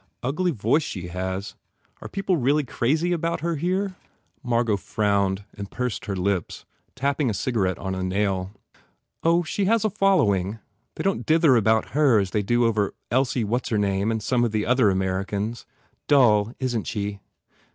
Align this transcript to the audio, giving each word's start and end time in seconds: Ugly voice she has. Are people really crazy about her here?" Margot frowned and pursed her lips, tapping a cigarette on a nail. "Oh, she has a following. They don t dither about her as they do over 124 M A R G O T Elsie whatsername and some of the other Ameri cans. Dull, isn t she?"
Ugly 0.23 0.49
voice 0.49 0.81
she 0.81 1.09
has. 1.09 1.53
Are 2.01 2.07
people 2.09 2.35
really 2.35 2.63
crazy 2.63 3.11
about 3.13 3.41
her 3.41 3.57
here?" 3.57 3.97
Margot 4.41 4.75
frowned 4.77 5.43
and 5.55 5.69
pursed 5.69 6.05
her 6.05 6.15
lips, 6.15 6.65
tapping 6.95 7.29
a 7.29 7.35
cigarette 7.35 7.77
on 7.77 7.93
a 7.93 8.01
nail. 8.01 8.49
"Oh, 9.21 9.43
she 9.43 9.65
has 9.65 9.85
a 9.85 9.91
following. 9.91 10.57
They 10.95 11.03
don 11.03 11.17
t 11.17 11.23
dither 11.27 11.55
about 11.55 11.89
her 11.89 12.17
as 12.17 12.31
they 12.31 12.41
do 12.41 12.65
over 12.65 12.95
124 13.11 13.11
M 13.11 13.11
A 13.11 13.11
R 13.11 13.11
G 13.11 13.11
O 13.11 13.11
T 13.11 13.15
Elsie 13.19 13.45
whatsername 13.45 14.11
and 14.11 14.23
some 14.23 14.43
of 14.43 14.51
the 14.51 14.65
other 14.65 14.91
Ameri 14.91 15.27
cans. 15.27 15.67
Dull, 16.07 16.55
isn 16.59 16.81
t 16.81 16.87
she?" 16.89 17.19